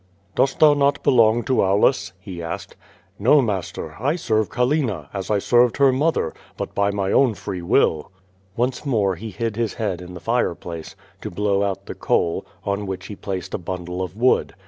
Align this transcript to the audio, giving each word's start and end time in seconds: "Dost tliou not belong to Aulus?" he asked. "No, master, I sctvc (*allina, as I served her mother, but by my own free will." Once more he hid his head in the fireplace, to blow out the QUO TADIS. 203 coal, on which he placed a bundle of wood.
"Dost 0.33 0.57
tliou 0.59 0.75
not 0.75 1.03
belong 1.03 1.43
to 1.43 1.61
Aulus?" 1.61 2.13
he 2.19 2.41
asked. 2.41 2.75
"No, 3.19 3.39
master, 3.39 3.95
I 3.99 4.15
sctvc 4.15 4.47
(*allina, 4.47 5.09
as 5.13 5.29
I 5.29 5.37
served 5.37 5.77
her 5.77 5.91
mother, 5.93 6.33
but 6.57 6.73
by 6.73 6.89
my 6.89 7.11
own 7.11 7.35
free 7.35 7.61
will." 7.61 8.11
Once 8.55 8.83
more 8.83 9.13
he 9.15 9.29
hid 9.29 9.55
his 9.57 9.75
head 9.75 10.01
in 10.01 10.15
the 10.15 10.19
fireplace, 10.19 10.95
to 11.21 11.29
blow 11.29 11.61
out 11.61 11.85
the 11.85 11.93
QUO 11.93 12.41
TADIS. 12.41 12.43
203 12.63 12.65
coal, 12.65 12.73
on 12.73 12.87
which 12.87 13.05
he 13.05 13.15
placed 13.15 13.53
a 13.53 13.59
bundle 13.59 14.01
of 14.01 14.15
wood. 14.17 14.55